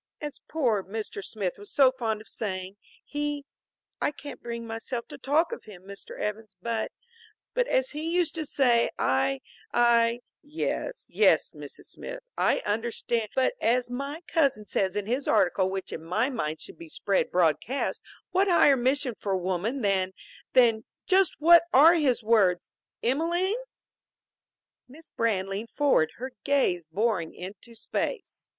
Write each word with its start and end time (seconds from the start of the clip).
As 0.19 0.39
poor 0.47 0.81
dear 0.81 0.91
Mr. 0.91 1.23
Smith 1.23 1.59
was 1.59 1.71
so 1.71 1.91
fond 1.91 2.21
of 2.21 2.27
saying, 2.27 2.75
he 3.05 3.45
I 4.01 4.09
can't 4.09 4.41
bring 4.41 4.65
myself 4.65 5.07
to 5.09 5.17
talk 5.19 5.51
of 5.51 5.65
him, 5.65 5.83
Mr. 5.83 6.19
Evans, 6.19 6.55
but 6.59 6.91
but 7.53 7.67
as 7.67 7.91
he 7.91 8.11
used 8.11 8.33
to 8.33 8.47
say, 8.47 8.89
I 8.97 9.41
I" 9.71 10.21
"Yes, 10.59 11.05
yes, 11.07 11.51
Mrs. 11.51 11.85
Smith, 11.89 12.21
I 12.35 12.63
understa" 12.65 13.27
"But 13.35 13.53
as 13.61 13.91
my 13.91 14.21
cousin 14.25 14.65
says 14.65 14.95
in 14.95 15.05
his 15.05 15.27
article, 15.27 15.69
which 15.69 15.93
in 15.93 16.03
my 16.03 16.31
mind 16.31 16.61
should 16.61 16.79
be 16.79 16.89
spread 16.89 17.29
broadcast, 17.29 18.01
what 18.31 18.47
higher 18.47 18.75
mission 18.75 19.13
for 19.19 19.37
woman 19.37 19.81
than 19.81 20.13
than 20.53 20.83
just 21.05 21.35
what 21.37 21.65
are 21.73 21.93
his 21.93 22.23
words, 22.23 22.71
Emelene?" 23.03 23.53
Miss 24.87 25.11
Brand 25.11 25.47
leaned 25.47 25.69
forward, 25.69 26.13
her 26.17 26.31
gaze 26.43 26.85
boring 26.91 27.35
into 27.35 27.75
space. 27.75 28.47